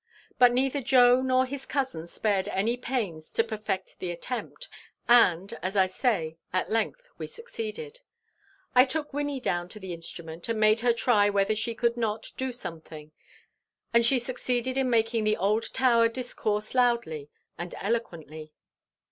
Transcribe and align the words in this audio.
But 0.39 0.51
neither 0.51 0.81
Joe 0.81 1.21
nor 1.21 1.45
his 1.45 1.67
cousin 1.67 2.07
spared 2.07 2.47
any 2.47 2.75
pains 2.75 3.31
to 3.33 3.43
perfect 3.43 3.99
the 3.99 4.09
attempt, 4.09 4.67
and, 5.07 5.53
as 5.61 5.77
I 5.77 5.85
say, 5.85 6.39
at 6.51 6.71
length 6.71 7.07
we 7.19 7.27
succeeded. 7.27 7.99
I 8.73 8.83
took 8.83 9.13
Wynnie 9.13 9.39
down 9.39 9.69
to 9.69 9.79
the 9.79 9.93
instrument 9.93 10.49
and 10.49 10.59
made 10.59 10.79
her 10.79 10.91
try 10.91 11.29
whether 11.29 11.53
she 11.53 11.75
could 11.75 11.97
not 11.97 12.31
do 12.35 12.51
something, 12.51 13.11
and 13.93 14.03
she 14.03 14.17
succeeded 14.17 14.75
in 14.75 14.89
making 14.89 15.23
the 15.23 15.37
old 15.37 15.71
tower 15.71 16.07
discourse 16.07 16.73
loudly 16.73 17.29
and 17.59 17.75
eloquently. 17.79 18.53